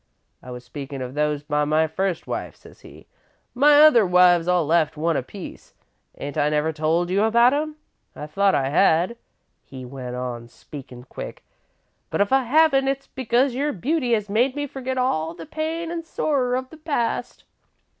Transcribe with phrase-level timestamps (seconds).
[0.41, 3.05] "'I was speakin' of those by my first wife,' says he.
[3.53, 5.75] 'My other wives all left one apiece.
[6.17, 7.75] Ain't I never told you about 'em?
[8.15, 9.15] I thought I had,'
[9.63, 11.43] he went on, speakin' quick,
[12.09, 15.45] 'but if I haven't, it 's because your beauty has made me forget all the
[15.45, 17.43] pain an' sorrer of the past.'